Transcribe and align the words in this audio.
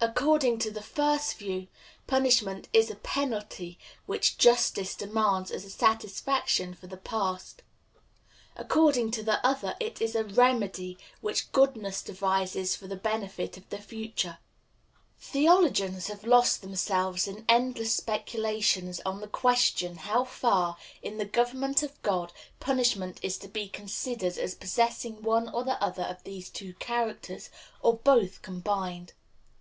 According 0.00 0.58
to 0.58 0.70
the 0.70 0.82
first 0.82 1.38
view, 1.38 1.66
punishment 2.06 2.68
is 2.74 2.90
a 2.90 2.96
penalty 2.96 3.78
which 4.04 4.36
justice 4.36 4.94
demands 4.94 5.50
as 5.50 5.64
a 5.64 5.70
satisfaction 5.70 6.74
for 6.74 6.86
the 6.88 6.98
past. 6.98 7.62
According 8.54 9.12
to 9.12 9.22
the 9.22 9.44
other 9.46 9.74
it 9.80 10.02
is 10.02 10.14
a 10.14 10.22
remedy 10.22 10.98
which 11.22 11.50
goodness 11.52 12.02
devises 12.02 12.76
for 12.76 12.86
the 12.86 12.96
benefit 12.96 13.56
of 13.56 13.66
the 13.70 13.78
future. 13.78 14.36
Theologians 15.18 16.08
have 16.08 16.24
lost 16.24 16.60
themselves 16.60 17.26
in 17.26 17.46
endless 17.48 17.94
speculations 17.94 19.00
on 19.06 19.22
the 19.22 19.28
question 19.28 19.96
how 19.96 20.24
far, 20.24 20.76
in 21.00 21.16
the 21.16 21.24
government 21.24 21.82
of 21.82 22.00
God, 22.02 22.30
punishment 22.60 23.20
is 23.22 23.38
to 23.38 23.48
be 23.48 23.68
considered 23.70 24.36
as 24.36 24.54
possessing 24.54 25.22
one 25.22 25.48
or 25.48 25.64
the 25.64 25.82
other 25.82 26.02
of 26.02 26.22
these 26.24 26.50
two 26.50 26.74
characters, 26.74 27.48
or 27.80 27.96
both 27.96 28.42
combined. 28.42 29.14